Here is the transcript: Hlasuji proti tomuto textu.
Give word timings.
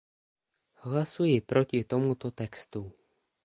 Hlasuji 0.85 1.37
proti 1.53 1.83
tomuto 1.95 2.33
textu. 2.43 2.87